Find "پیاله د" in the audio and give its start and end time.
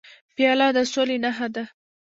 0.35-0.77